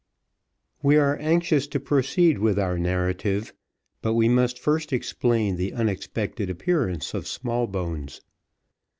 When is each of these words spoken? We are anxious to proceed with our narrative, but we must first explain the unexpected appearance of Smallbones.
We 0.81 0.97
are 0.97 1.15
anxious 1.17 1.67
to 1.67 1.79
proceed 1.79 2.39
with 2.39 2.57
our 2.57 2.79
narrative, 2.79 3.53
but 4.01 4.15
we 4.15 4.27
must 4.27 4.57
first 4.57 4.91
explain 4.91 5.57
the 5.57 5.73
unexpected 5.73 6.49
appearance 6.49 7.13
of 7.13 7.27
Smallbones. 7.27 8.21